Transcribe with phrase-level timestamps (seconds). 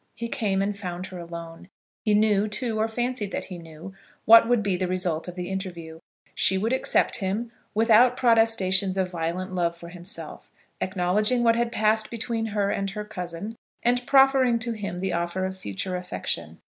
[0.15, 1.67] He came and found her alone.
[2.03, 3.93] He knew, too, or fancied that he knew,
[4.25, 5.99] what would be the result of the interview.
[6.33, 12.09] She would accept him, without protestations of violent love for himself, acknowledging what had passed
[12.09, 16.57] between her and her cousin, and proffering to him the offer of future affection.